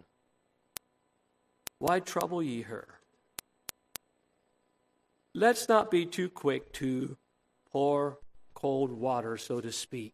Why 1.80 1.98
trouble 2.00 2.42
ye 2.42 2.60
her? 2.62 2.86
Let's 5.34 5.66
not 5.66 5.90
be 5.90 6.04
too 6.04 6.28
quick 6.28 6.72
to 6.74 7.16
pour 7.72 8.18
cold 8.52 8.92
water, 8.92 9.38
so 9.38 9.62
to 9.62 9.72
speak, 9.72 10.12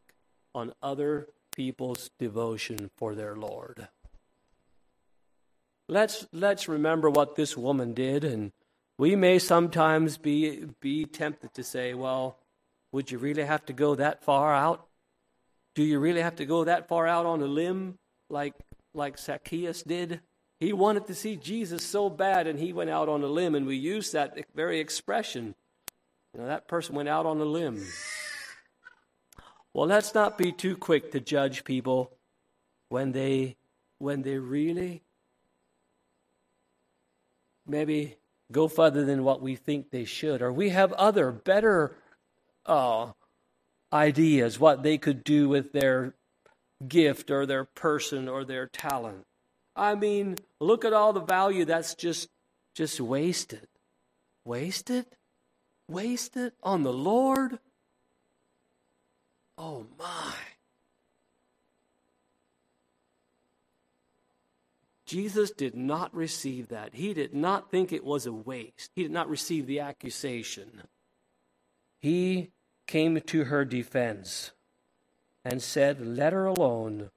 on 0.54 0.72
other 0.80 1.26
people's 1.56 2.10
devotion 2.20 2.90
for 2.96 3.16
their 3.16 3.34
Lord. 3.34 3.88
Let's, 5.88 6.26
let's 6.32 6.68
remember 6.68 7.10
what 7.10 7.34
this 7.34 7.56
woman 7.56 7.94
did, 7.94 8.22
and 8.22 8.52
we 8.96 9.16
may 9.16 9.40
sometimes 9.40 10.18
be, 10.18 10.66
be 10.80 11.04
tempted 11.04 11.52
to 11.54 11.64
say, 11.64 11.94
well, 11.94 12.38
would 12.92 13.10
you 13.10 13.18
really 13.18 13.44
have 13.44 13.66
to 13.66 13.72
go 13.72 13.96
that 13.96 14.22
far 14.22 14.54
out? 14.54 14.86
Do 15.74 15.82
you 15.82 15.98
really 15.98 16.22
have 16.22 16.36
to 16.36 16.46
go 16.46 16.62
that 16.62 16.86
far 16.86 17.08
out 17.08 17.26
on 17.26 17.42
a 17.42 17.46
limb 17.46 17.98
like, 18.30 18.54
like 18.94 19.18
Zacchaeus 19.18 19.82
did? 19.82 20.20
He 20.58 20.72
wanted 20.72 21.06
to 21.06 21.14
see 21.14 21.36
Jesus 21.36 21.84
so 21.84 22.08
bad, 22.08 22.46
and 22.46 22.58
he 22.58 22.72
went 22.72 22.90
out 22.90 23.08
on 23.08 23.22
a 23.22 23.26
limb, 23.26 23.54
and 23.54 23.66
we 23.66 23.76
use 23.76 24.12
that 24.12 24.38
very 24.54 24.80
expression. 24.80 25.54
You 26.32 26.40
know, 26.40 26.46
that 26.46 26.66
person 26.66 26.94
went 26.94 27.08
out 27.08 27.26
on 27.26 27.40
a 27.40 27.44
limb. 27.44 27.84
Well, 29.74 29.86
let's 29.86 30.14
not 30.14 30.38
be 30.38 30.52
too 30.52 30.76
quick 30.76 31.12
to 31.12 31.20
judge 31.20 31.64
people 31.64 32.12
when 32.88 33.12
they 33.12 33.56
when 33.98 34.22
they 34.22 34.38
really 34.38 35.02
maybe 37.66 38.16
go 38.52 38.68
further 38.68 39.04
than 39.04 39.24
what 39.24 39.42
we 39.42 39.56
think 39.56 39.90
they 39.90 40.04
should, 40.04 40.40
or 40.40 40.52
we 40.52 40.70
have 40.70 40.92
other 40.94 41.32
better 41.32 41.96
uh, 42.64 43.12
ideas 43.92 44.58
what 44.58 44.82
they 44.82 44.98
could 44.98 45.24
do 45.24 45.48
with 45.48 45.72
their 45.72 46.14
gift 46.86 47.30
or 47.30 47.46
their 47.46 47.64
person 47.64 48.28
or 48.28 48.44
their 48.44 48.66
talent. 48.66 49.26
I 49.76 49.94
mean, 49.94 50.36
look 50.60 50.84
at 50.84 50.92
all 50.92 51.12
the 51.12 51.20
value 51.20 51.66
that's 51.66 51.94
just 51.94 52.28
just 52.74 53.00
wasted. 53.00 53.68
Wasted? 54.44 55.06
Wasted 55.88 56.52
on 56.62 56.82
the 56.82 56.92
Lord? 56.92 57.58
Oh 59.58 59.86
my. 59.98 60.34
Jesus 65.06 65.52
did 65.52 65.76
not 65.76 66.14
receive 66.14 66.68
that. 66.68 66.94
He 66.94 67.14
did 67.14 67.32
not 67.32 67.70
think 67.70 67.92
it 67.92 68.04
was 68.04 68.26
a 68.26 68.32
waste. 68.32 68.90
He 68.96 69.04
did 69.04 69.12
not 69.12 69.28
receive 69.28 69.66
the 69.66 69.80
accusation. 69.80 70.82
He 72.00 72.50
came 72.86 73.20
to 73.20 73.44
her 73.44 73.64
defense 73.64 74.50
and 75.44 75.62
said, 75.62 76.04
Let 76.04 76.32
her 76.32 76.46
alone. 76.46 77.10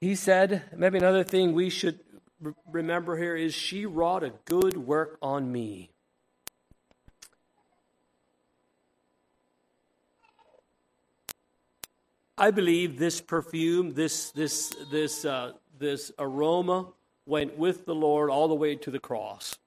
He 0.00 0.14
said, 0.14 0.62
maybe 0.76 0.98
another 0.98 1.24
thing 1.24 1.54
we 1.54 1.70
should 1.70 1.98
remember 2.70 3.16
here 3.16 3.34
is 3.34 3.52
she 3.52 3.84
wrought 3.84 4.22
a 4.22 4.32
good 4.44 4.76
work 4.76 5.18
on 5.20 5.50
me. 5.50 5.90
I 12.36 12.52
believe 12.52 13.00
this 13.00 13.20
perfume, 13.20 13.94
this 13.94 14.30
this 14.30 14.72
this 14.92 15.24
uh, 15.24 15.54
this 15.76 16.12
aroma, 16.20 16.86
went 17.26 17.58
with 17.58 17.84
the 17.84 17.96
Lord 17.96 18.30
all 18.30 18.46
the 18.46 18.54
way 18.54 18.76
to 18.76 18.92
the 18.92 19.00
cross. 19.00 19.58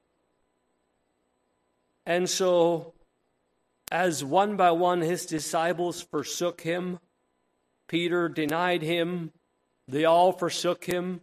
And 2.06 2.30
so, 2.30 2.94
as 3.92 4.24
one 4.24 4.56
by 4.56 4.72
one 4.72 5.02
his 5.02 5.26
disciples 5.26 6.02
forsook 6.02 6.62
him, 6.62 7.00
Peter 7.90 8.30
denied 8.30 8.82
him, 8.82 9.34
they 9.92 10.06
all 10.06 10.32
forsook 10.32 10.86
him, 10.86 11.22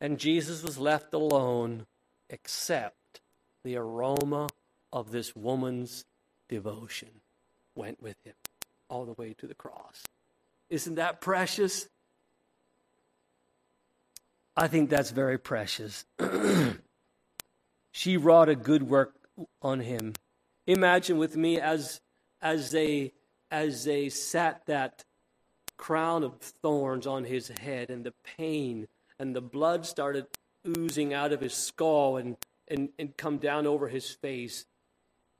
and 0.00 0.18
Jesus 0.18 0.62
was 0.62 0.78
left 0.78 1.12
alone, 1.12 1.86
except 2.30 3.20
the 3.64 3.76
aroma 3.76 4.48
of 4.92 5.10
this 5.10 5.34
woman's 5.34 6.04
devotion 6.48 7.08
went 7.74 8.00
with 8.00 8.16
him 8.24 8.34
all 8.88 9.04
the 9.04 9.14
way 9.14 9.34
to 9.38 9.46
the 9.46 9.54
cross. 9.54 10.02
Isn't 10.70 10.94
that 10.94 11.20
precious? 11.20 11.88
I 14.56 14.68
think 14.68 14.90
that's 14.90 15.10
very 15.10 15.38
precious. 15.38 16.04
she 17.90 18.16
wrought 18.16 18.48
a 18.48 18.54
good 18.54 18.84
work 18.84 19.14
on 19.60 19.80
him. 19.80 20.14
Imagine 20.66 21.18
with 21.18 21.36
me 21.36 21.60
as 21.60 22.00
as 22.40 22.70
they 22.70 23.12
as 23.50 23.84
they 23.84 24.08
sat 24.08 24.66
that 24.66 25.04
crown 25.78 26.22
of 26.24 26.34
thorns 26.40 27.06
on 27.06 27.24
his 27.24 27.48
head 27.48 27.88
and 27.88 28.04
the 28.04 28.12
pain 28.36 28.86
and 29.18 29.34
the 29.34 29.40
blood 29.40 29.86
started 29.86 30.26
oozing 30.76 31.14
out 31.14 31.32
of 31.32 31.40
his 31.40 31.54
skull 31.54 32.18
and, 32.18 32.36
and, 32.68 32.90
and 32.98 33.16
come 33.16 33.38
down 33.38 33.66
over 33.66 33.88
his 33.88 34.10
face. 34.10 34.66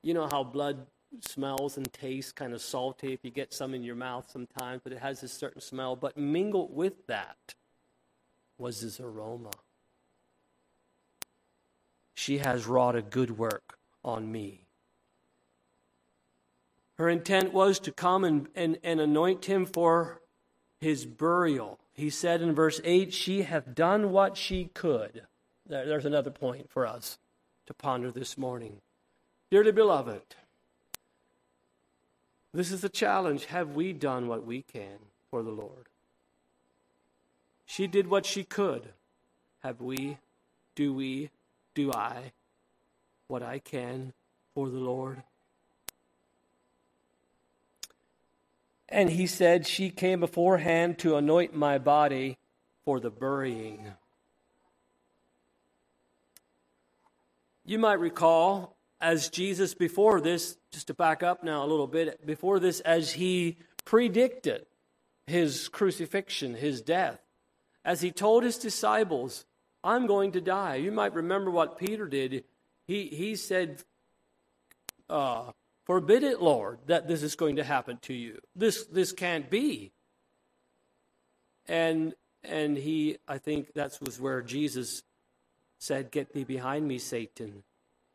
You 0.02 0.14
know 0.14 0.26
how 0.26 0.44
blood 0.44 0.86
smells 1.20 1.76
and 1.76 1.92
tastes 1.92 2.32
kind 2.32 2.52
of 2.52 2.62
salty 2.62 3.12
if 3.12 3.24
you 3.24 3.30
get 3.30 3.52
some 3.52 3.74
in 3.74 3.82
your 3.82 3.94
mouth 3.94 4.30
sometimes, 4.30 4.80
but 4.82 4.92
it 4.92 5.00
has 5.00 5.22
a 5.22 5.28
certain 5.28 5.60
smell. 5.60 5.96
But 5.96 6.16
mingled 6.16 6.74
with 6.74 7.06
that 7.06 7.54
was 8.58 8.80
his 8.80 9.00
aroma. 9.00 9.50
She 12.14 12.38
has 12.38 12.66
wrought 12.66 12.96
a 12.96 13.02
good 13.02 13.38
work 13.38 13.78
on 14.04 14.30
me. 14.30 14.66
Her 16.96 17.08
intent 17.08 17.52
was 17.52 17.78
to 17.80 17.92
come 17.92 18.24
and, 18.24 18.48
and, 18.56 18.78
and 18.82 19.00
anoint 19.00 19.44
him 19.44 19.66
for 19.66 20.20
his 20.80 21.04
burial. 21.04 21.78
He 21.92 22.10
said 22.10 22.40
in 22.40 22.54
verse 22.54 22.80
8, 22.84 23.12
She 23.12 23.42
hath 23.42 23.74
done 23.74 24.10
what 24.10 24.36
she 24.36 24.70
could. 24.74 25.22
There's 25.66 26.04
another 26.04 26.30
point 26.30 26.70
for 26.70 26.86
us 26.86 27.18
to 27.66 27.74
ponder 27.74 28.10
this 28.10 28.38
morning. 28.38 28.80
Dearly 29.50 29.72
beloved, 29.72 30.22
this 32.54 32.72
is 32.72 32.80
the 32.80 32.88
challenge. 32.88 33.46
Have 33.46 33.74
we 33.74 33.92
done 33.92 34.28
what 34.28 34.46
we 34.46 34.62
can 34.62 34.98
for 35.30 35.42
the 35.42 35.50
Lord? 35.50 35.88
She 37.66 37.86
did 37.86 38.08
what 38.08 38.24
she 38.24 38.44
could. 38.44 38.88
Have 39.62 39.80
we, 39.80 40.18
do 40.74 40.94
we, 40.94 41.30
do 41.74 41.92
I, 41.92 42.32
what 43.26 43.42
I 43.42 43.58
can 43.58 44.14
for 44.54 44.70
the 44.70 44.78
Lord? 44.78 45.22
And 48.88 49.10
he 49.10 49.26
said, 49.26 49.66
She 49.66 49.90
came 49.90 50.20
beforehand 50.20 50.98
to 51.00 51.16
anoint 51.16 51.54
my 51.54 51.78
body 51.78 52.38
for 52.84 53.00
the 53.00 53.10
burying. 53.10 53.92
You 57.64 57.78
might 57.78 58.00
recall 58.00 58.78
as 59.00 59.28
Jesus 59.28 59.74
before 59.74 60.20
this, 60.20 60.56
just 60.72 60.86
to 60.86 60.94
back 60.94 61.22
up 61.22 61.44
now 61.44 61.64
a 61.64 61.68
little 61.68 61.86
bit, 61.86 62.26
before 62.26 62.58
this, 62.58 62.80
as 62.80 63.12
he 63.12 63.58
predicted 63.84 64.66
his 65.26 65.68
crucifixion, 65.68 66.54
his 66.54 66.80
death, 66.80 67.20
as 67.84 68.00
he 68.00 68.10
told 68.10 68.42
his 68.42 68.56
disciples, 68.56 69.44
I'm 69.84 70.06
going 70.06 70.32
to 70.32 70.40
die. 70.40 70.76
You 70.76 70.90
might 70.90 71.14
remember 71.14 71.50
what 71.50 71.78
Peter 71.78 72.06
did. 72.06 72.44
He, 72.86 73.04
he 73.08 73.36
said, 73.36 73.82
uh, 75.08 75.52
Forbid 75.88 76.22
it, 76.22 76.42
Lord, 76.42 76.80
that 76.86 77.08
this 77.08 77.22
is 77.22 77.34
going 77.34 77.56
to 77.56 77.64
happen 77.64 77.96
to 78.02 78.12
you. 78.12 78.38
This, 78.54 78.84
this 78.84 79.10
can't 79.10 79.48
be. 79.48 79.90
And, 81.66 82.14
and 82.44 82.76
he, 82.76 83.16
I 83.26 83.38
think 83.38 83.72
that 83.72 83.98
was 84.02 84.20
where 84.20 84.42
Jesus 84.42 85.02
said, 85.78 86.10
Get 86.10 86.34
thee 86.34 86.44
behind 86.44 86.86
me, 86.86 86.98
Satan. 86.98 87.62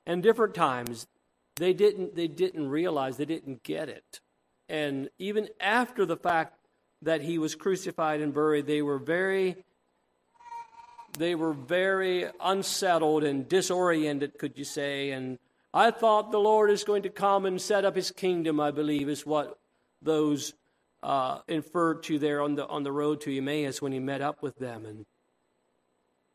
And 0.06 0.22
different 0.22 0.54
times, 0.54 1.08
they 1.56 1.74
didn't, 1.74 2.16
they 2.16 2.28
didn't 2.28 2.70
realize, 2.70 3.18
they 3.18 3.26
didn't 3.26 3.64
get 3.64 3.90
it. 3.90 4.20
And 4.70 5.10
even 5.18 5.50
after 5.60 6.06
the 6.06 6.18
fact 6.18 6.54
that 7.02 7.22
he 7.22 7.40
was 7.40 7.56
crucified 7.56 8.22
and 8.22 8.36
buried, 8.36 8.68
they 8.68 8.84
were 8.84 9.00
very, 9.00 9.56
they 11.18 11.34
were 11.34 11.54
very 11.54 12.28
unsettled 12.40 13.24
and 13.24 13.50
disoriented, 13.50 14.38
could 14.38 14.60
you 14.60 14.64
say? 14.64 15.10
And 15.10 15.40
I 15.74 15.90
thought 15.90 16.32
the 16.32 16.40
Lord 16.40 16.70
is 16.70 16.84
going 16.84 17.04
to 17.04 17.10
come 17.10 17.46
and 17.46 17.60
set 17.60 17.84
up 17.84 17.96
his 17.96 18.12
kingdom, 18.12 18.60
I 18.60 18.72
believe, 18.72 19.10
is 19.10 19.26
what 19.26 19.58
those 20.02 20.54
uh, 21.02 21.40
inferred 21.48 22.04
to 22.04 22.20
there 22.20 22.42
on 22.42 22.56
the, 22.56 22.68
on 22.68 22.84
the 22.84 22.92
road 22.92 23.22
to 23.22 23.36
Emmaus 23.36 23.82
when 23.82 23.92
he 23.92 24.00
met 24.00 24.22
up 24.22 24.44
with 24.44 24.58
them. 24.58 24.86
And, 24.86 25.06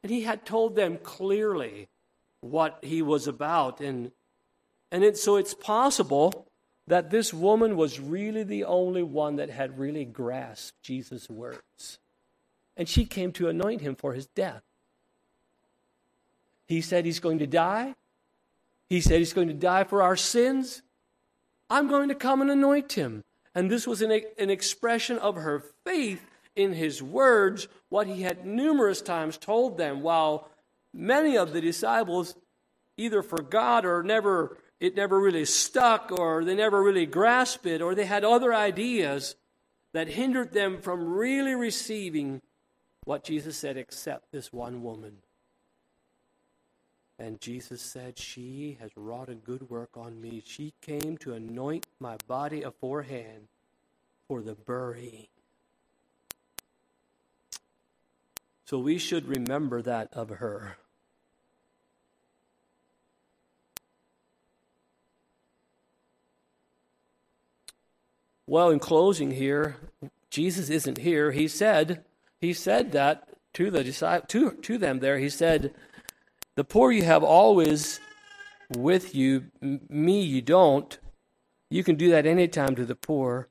and 0.03 0.11
he 0.11 0.23
had 0.23 0.45
told 0.45 0.75
them 0.75 0.99
clearly 0.99 1.89
what 2.41 2.79
he 2.83 3.01
was 3.01 3.29
about. 3.29 3.81
And, 3.81 4.11
and 4.91 5.05
it, 5.05 5.17
so 5.17 5.37
it's 5.37 5.55
possible 5.55 6.49
that 6.89 7.11
this 7.11 7.33
woman 7.33 7.77
was 7.77 8.01
really 8.01 8.43
the 8.43 8.65
only 8.65 9.03
one 9.03 9.37
that 9.37 9.51
had 9.51 9.79
really 9.79 10.05
grasped 10.05 10.83
Jesus' 10.83 11.31
words. 11.31 11.99
And 12.77 12.89
she 12.89 13.05
came 13.05 13.31
to 13.33 13.49
anoint 13.49 13.83
him 13.83 13.95
for 13.95 14.15
his 14.15 14.27
death. 14.27 14.63
He 16.67 16.81
said 16.81 17.05
he's 17.05 17.21
going 17.21 17.39
to 17.39 17.47
die. 17.47 17.95
He 18.89 19.01
said 19.01 19.19
he's 19.19 19.33
going 19.33 19.49
to 19.49 19.55
die 19.55 19.85
for 19.85 20.03
our 20.03 20.17
sins. 20.17 20.83
I'm 21.69 21.89
going 21.89 22.09
to 22.09 22.15
come 22.15 22.41
and 22.41 22.51
anoint 22.51 22.93
him. 22.95 23.25
And 23.55 23.71
this 23.71 23.87
was 23.87 24.03
an, 24.03 24.11
an 24.39 24.51
expression 24.51 25.19
of 25.19 25.37
her 25.37 25.63
faith 25.85 26.27
in 26.57 26.73
his 26.73 27.03
words, 27.03 27.69
what 27.89 28.07
he 28.07 28.23
had 28.23 28.45
numerous 28.45 29.01
times 29.01 29.37
told 29.37 29.79
them, 29.79 30.03
while 30.03 30.49
many 30.93 31.37
of 31.37 31.53
the 31.53 31.61
disciples 31.61 32.35
either 32.97 33.23
forgot 33.23 33.87
or 33.87 34.03
never 34.03 34.59
it 34.81 34.95
never 34.95 35.19
really 35.19 35.45
stuck 35.45 36.13
or 36.13 36.45
they 36.45 36.55
never 36.55 36.83
really 36.83 37.07
grasped 37.07 37.67
it 37.67 37.83
or 37.83 37.95
they 37.95 38.05
had 38.05 38.25
other 38.25 38.55
ideas 38.55 39.35
that 39.93 40.09
hindered 40.09 40.53
them 40.53 40.81
from 40.81 41.05
really 41.05 41.55
receiving 41.55 42.41
what 43.05 43.25
Jesus 43.25 43.57
said 43.57 43.77
except 43.77 44.31
this 44.31 44.53
one 44.53 44.83
woman. 44.83 45.19
And 47.19 47.41
Jesus 47.41 47.83
said, 47.83 48.19
She 48.19 48.79
has 48.81 48.91
wrought 48.97 49.29
a 49.29 49.35
good 49.35 49.69
work 49.69 49.97
on 49.97 50.21
me. 50.21 50.43
She 50.45 50.73
came 50.81 51.17
to 51.19 51.35
anoint 51.35 51.87
my 51.99 52.17
body 52.29 52.63
aforehand 52.63 53.49
for 54.29 54.41
the 54.41 54.55
burying. 54.55 55.27
So 58.67 58.79
we 58.79 58.99
should 58.99 59.27
remember 59.27 59.83
that 59.83 60.09
of 60.13 60.29
her. 60.29 60.77
Well, 68.47 68.71
in 68.71 68.79
closing 68.79 69.33
here, 69.33 69.77
Jesus 70.31 70.71
isn't 70.71 70.99
here. 70.99 71.33
He 71.33 71.49
said, 71.49 72.05
he 72.41 72.53
said 72.53 72.93
that 72.93 73.29
to 73.55 73.71
the 73.71 73.85
to, 74.29 74.51
to 74.53 74.79
them 74.79 75.01
there. 75.01 75.19
He 75.19 75.29
said, 75.29 75.75
"The 76.59 76.65
poor 76.65 76.91
you 76.91 77.05
have 77.05 77.23
always 77.23 78.01
with 78.77 79.15
you; 79.15 79.45
me 79.63 80.21
you 80.21 80.43
don't. 80.43 80.99
You 81.71 81.85
can 81.85 81.95
do 81.95 82.11
that 82.11 82.27
anytime 82.27 82.75
to 82.75 82.85
the 82.85 82.97
poor." 82.97 83.47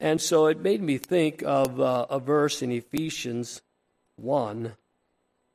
And 0.00 0.20
so 0.20 0.46
it 0.46 0.58
made 0.58 0.82
me 0.82 0.98
think 0.98 1.44
of 1.44 1.80
uh, 1.80 2.06
a 2.10 2.18
verse 2.18 2.62
in 2.62 2.72
Ephesians 2.72 3.62
one, 4.16 4.74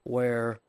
where. 0.06 0.60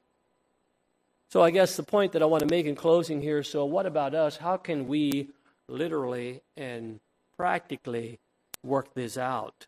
So 1.29 1.41
I 1.41 1.53
guess 1.53 1.77
the 1.77 1.85
point 1.85 2.11
that 2.13 2.23
I 2.23 2.27
want 2.27 2.43
to 2.43 2.55
make 2.55 2.67
in 2.67 2.75
closing 2.75 3.21
here. 3.21 3.45
So 3.45 3.65
what 3.65 3.87
about 3.87 4.13
us? 4.13 4.39
How 4.39 4.57
can 4.57 4.89
we? 4.89 5.31
literally 5.69 6.43
and 6.57 7.01
practically 7.37 8.19
work 8.63 8.95
this 8.95 9.17
out. 9.17 9.67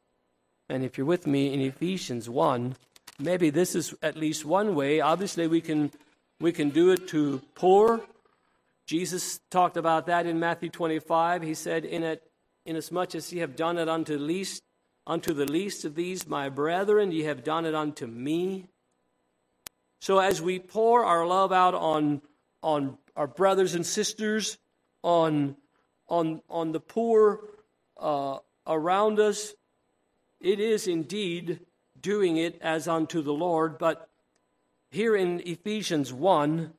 And 0.69 0.85
if 0.85 0.99
you're 0.99 1.07
with 1.07 1.27
me 1.27 1.53
in 1.53 1.61
Ephesians 1.61 2.29
1, 2.29 2.77
maybe 3.19 3.51
this 3.51 3.75
is 3.75 3.95
at 4.03 4.17
least 4.17 4.45
one 4.45 4.75
way. 4.75 5.01
Obviously, 5.01 5.47
we 5.47 5.61
can, 5.61 5.91
we 6.41 6.53
can 6.53 6.71
do 6.71 6.91
it 6.91 7.09
to 7.09 7.41
poor. 7.55 8.01
Jesus 8.87 9.41
talked 9.51 9.77
about 9.77 10.07
that 10.07 10.27
in 10.27 10.39
Matthew 10.41 10.71
25. 10.71 11.43
He 11.43 11.55
said, 11.55 11.85
In 11.85 12.03
it, 12.03 12.23
inasmuch 12.65 13.15
as 13.15 13.33
ye 13.33 13.41
have 13.41 13.57
done 13.57 13.79
it 13.79 13.89
unto 13.89 14.17
least 14.17 14.63
unto 15.07 15.33
the 15.33 15.51
least 15.51 15.87
of 15.87 15.95
these 15.95 16.27
my 16.27 16.51
brethren, 16.51 17.13
ye 17.13 17.23
have 17.23 17.43
done 17.43 17.65
it 17.65 17.75
unto 17.75 18.07
me. 18.07 18.67
So 20.01 20.19
as 20.19 20.43
we 20.43 20.59
pour 20.59 21.03
our 21.05 21.27
love 21.27 21.51
out 21.51 21.75
on, 21.75 22.21
on 22.63 22.99
our 23.17 23.27
brothers 23.27 23.75
and 23.75 23.87
sisters, 23.87 24.59
on 25.03 25.57
on, 26.09 26.41
on 26.49 26.73
the 26.73 26.81
poor 26.81 27.41
uh, 27.99 28.39
around 28.67 29.21
us, 29.21 29.55
it 30.41 30.61
is 30.61 30.87
indeed 30.87 31.61
doing 32.01 32.37
it 32.37 32.59
as 32.61 32.89
unto 32.89 33.23
the 33.23 33.33
Lord. 33.33 33.79
But 33.79 34.09
here 34.91 35.17
in 35.17 35.41
Ephesians 35.45 36.13
1, 36.13 36.73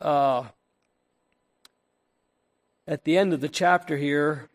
uh, 0.00 0.44
at 2.86 3.04
the 3.04 3.18
end 3.18 3.32
of 3.32 3.40
the 3.40 3.48
chapter 3.48 3.96
here, 3.96 4.48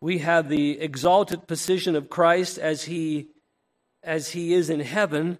we 0.00 0.18
have 0.18 0.48
the 0.48 0.80
exalted 0.80 1.46
position 1.46 1.96
of 1.96 2.08
Christ 2.08 2.58
as 2.58 2.84
he 2.84 3.28
as 4.02 4.30
he 4.30 4.54
is 4.54 4.70
in 4.70 4.80
heaven. 4.80 5.38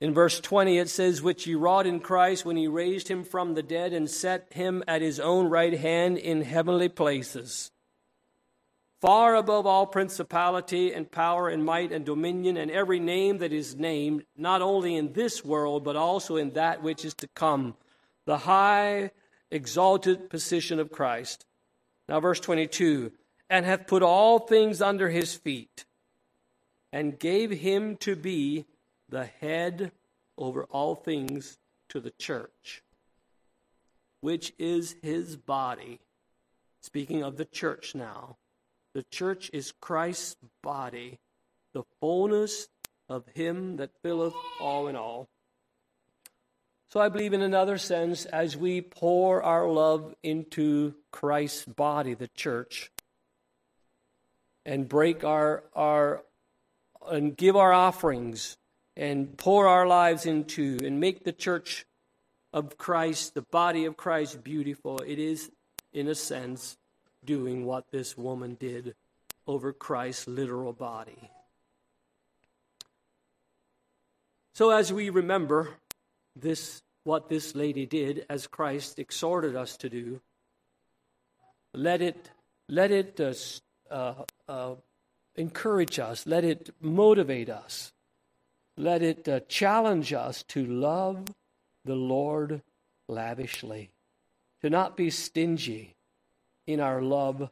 In 0.00 0.12
verse 0.12 0.40
20 0.40 0.78
it 0.78 0.88
says 0.88 1.22
which 1.22 1.44
he 1.44 1.54
wrought 1.54 1.86
in 1.86 2.00
Christ 2.00 2.44
when 2.44 2.56
he 2.56 2.66
raised 2.66 3.08
him 3.08 3.22
from 3.22 3.54
the 3.54 3.62
dead 3.62 3.92
and 3.92 4.10
set 4.10 4.52
him 4.52 4.82
at 4.88 5.00
his 5.00 5.20
own 5.20 5.48
right 5.48 5.78
hand 5.78 6.18
in 6.18 6.42
heavenly 6.42 6.88
places 6.88 7.70
far 9.00 9.34
above 9.34 9.66
all 9.66 9.86
principality 9.86 10.92
and 10.92 11.10
power 11.10 11.48
and 11.48 11.64
might 11.64 11.92
and 11.92 12.04
dominion 12.04 12.56
and 12.56 12.70
every 12.70 13.00
name 13.00 13.38
that 13.38 13.52
is 13.52 13.74
named 13.76 14.24
not 14.36 14.62
only 14.62 14.96
in 14.96 15.12
this 15.12 15.44
world 15.44 15.84
but 15.84 15.96
also 15.96 16.36
in 16.36 16.50
that 16.50 16.82
which 16.82 17.04
is 17.04 17.14
to 17.14 17.28
come 17.28 17.74
the 18.26 18.38
high 18.38 19.10
exalted 19.50 20.28
position 20.30 20.78
of 20.78 20.92
Christ 20.92 21.46
now 22.08 22.20
verse 22.20 22.40
22 22.40 23.12
and 23.50 23.66
hath 23.66 23.88
put 23.88 24.02
all 24.02 24.38
things 24.38 24.80
under 24.80 25.10
his 25.10 25.34
feet, 25.34 25.84
and 26.92 27.18
gave 27.18 27.50
him 27.50 27.96
to 27.96 28.14
be 28.14 28.64
the 29.08 29.24
head 29.26 29.90
over 30.38 30.64
all 30.70 30.94
things 30.94 31.58
to 31.88 31.98
the 31.98 32.12
church, 32.12 32.82
which 34.20 34.52
is 34.56 34.94
his 35.02 35.36
body. 35.36 35.98
Speaking 36.80 37.22
of 37.24 37.36
the 37.36 37.44
church 37.44 37.94
now, 37.94 38.36
the 38.94 39.04
church 39.10 39.50
is 39.52 39.72
Christ's 39.80 40.36
body, 40.62 41.18
the 41.72 41.84
fullness 42.00 42.68
of 43.08 43.24
him 43.34 43.76
that 43.76 43.90
filleth 44.02 44.34
all 44.60 44.88
in 44.88 44.96
all. 44.96 45.28
So 46.88 46.98
I 47.00 47.08
believe, 47.08 47.32
in 47.32 47.42
another 47.42 47.78
sense, 47.78 48.24
as 48.24 48.56
we 48.56 48.80
pour 48.80 49.42
our 49.44 49.68
love 49.68 50.14
into 50.24 50.94
Christ's 51.12 51.64
body, 51.64 52.14
the 52.14 52.30
church, 52.36 52.90
and 54.66 54.88
break 54.88 55.22
our, 55.22 55.62
our 55.74 56.22
and 57.08 57.36
give 57.36 57.56
our 57.56 57.72
offerings 57.72 58.58
and 58.96 59.38
pour 59.38 59.68
our 59.68 59.86
lives 59.86 60.26
into 60.26 60.78
and 60.84 61.00
make 61.00 61.24
the 61.24 61.32
church 61.32 61.86
of 62.52 62.76
Christ, 62.76 63.34
the 63.34 63.42
body 63.42 63.84
of 63.84 63.96
Christ, 63.96 64.42
beautiful, 64.42 64.98
it 64.98 65.18
is, 65.18 65.50
in 65.92 66.08
a 66.08 66.14
sense, 66.14 66.76
doing 67.24 67.64
what 67.64 67.90
this 67.90 68.16
woman 68.16 68.56
did 68.58 68.94
over 69.46 69.72
Christ's 69.72 70.28
literal 70.28 70.72
body. 70.72 71.30
So, 74.54 74.70
as 74.70 74.92
we 74.92 75.10
remember 75.10 75.70
this, 76.36 76.82
what 77.04 77.28
this 77.28 77.54
lady 77.54 77.86
did, 77.86 78.26
as 78.28 78.46
Christ 78.46 78.98
exhorted 78.98 79.56
us 79.56 79.76
to 79.78 79.88
do, 79.88 80.20
let 81.72 82.02
it, 82.02 82.30
let 82.68 82.90
it 82.90 83.20
uh, 83.20 83.34
uh, 83.90 84.14
uh, 84.48 84.74
encourage 85.36 85.98
us, 85.98 86.26
let 86.26 86.44
it 86.44 86.70
motivate 86.80 87.48
us, 87.48 87.92
let 88.76 89.02
it 89.02 89.28
uh, 89.28 89.40
challenge 89.48 90.12
us 90.12 90.42
to 90.44 90.64
love 90.66 91.24
the 91.84 91.94
Lord 91.94 92.62
lavishly, 93.08 93.90
to 94.62 94.68
not 94.68 94.96
be 94.96 95.10
stingy 95.10 95.94
in 96.72 96.80
our 96.80 97.02
love 97.02 97.50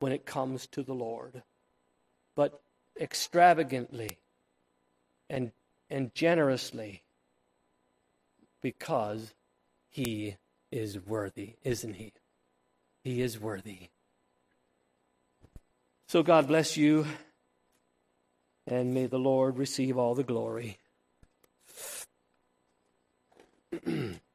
when 0.00 0.12
it 0.12 0.26
comes 0.26 0.66
to 0.68 0.82
the 0.82 0.94
Lord, 0.94 1.42
but 2.34 2.60
extravagantly 3.00 4.18
and, 5.28 5.52
and 5.90 6.14
generously 6.14 7.02
because 8.60 9.34
he 9.88 10.36
is 10.70 10.98
worthy, 11.00 11.54
isn't 11.62 11.94
he? 11.94 12.12
He 13.02 13.22
is 13.22 13.40
worthy. 13.40 13.90
So 16.08 16.22
God 16.22 16.46
bless 16.46 16.76
you, 16.76 17.06
and 18.66 18.94
may 18.94 19.06
the 19.06 19.18
Lord 19.18 19.58
receive 19.58 19.96
all 19.98 20.14
the 20.14 20.22
glory. 20.24 20.78